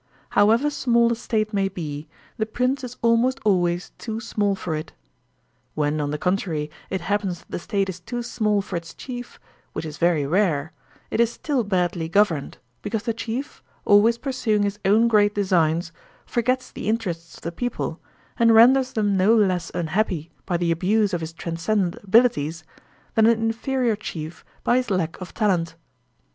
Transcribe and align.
However 0.31 0.71
small 0.71 1.11
a 1.11 1.15
State 1.15 1.53
may 1.53 1.69
be, 1.69 2.07
the 2.37 2.47
prince 2.47 2.83
is 2.83 2.97
almost 3.03 3.39
always 3.45 3.91
too 3.99 4.19
small 4.19 4.55
for 4.55 4.73
it. 4.73 4.93
When, 5.75 6.01
on 6.01 6.09
the 6.09 6.17
contrary, 6.17 6.71
it 6.89 7.01
hap 7.01 7.21
pens 7.21 7.41
that 7.41 7.51
the 7.51 7.59
State 7.59 7.87
is 7.87 7.99
too 7.99 8.23
small 8.23 8.63
for 8.63 8.75
its 8.75 8.95
chief, 8.95 9.39
which 9.73 9.85
is 9.85 9.99
very 9.99 10.25
rare, 10.25 10.73
it 11.11 11.19
is 11.19 11.31
still 11.31 11.63
badly 11.63 12.09
governed, 12.09 12.57
because 12.81 13.03
the 13.03 13.13
chief, 13.13 13.61
s 13.61 13.61
66 13.61 13.61
THE 13.61 13.61
SOCIAL 13.61 13.97
CONTRACT 13.97 13.99
always 13.99 14.17
pursuing 14.57 14.63
his 14.63 14.79
own 14.85 15.07
great 15.07 15.35
designs, 15.35 15.91
forgets 16.25 16.71
the 16.71 16.89
inter 16.89 17.11
ests 17.11 17.35
of 17.37 17.41
the 17.43 17.51
people, 17.51 17.99
and 18.39 18.55
renders 18.55 18.93
them 18.93 19.15
no 19.17 19.35
less 19.35 19.69
unhappy 19.75 20.31
by 20.47 20.57
the 20.57 20.71
abuse 20.71 21.13
of 21.13 21.21
his 21.21 21.31
transcendent 21.31 22.03
abilities, 22.03 22.63
than 23.13 23.27
an 23.27 23.39
inferior 23.39 23.95
chief 23.95 24.43
by 24.63 24.77
his 24.77 24.89
lack 24.89 25.21
of 25.21 25.35
talent. 25.35 25.75